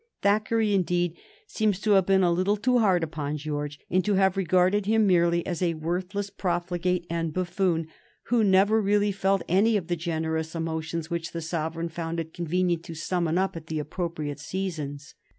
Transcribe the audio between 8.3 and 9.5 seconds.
never really felt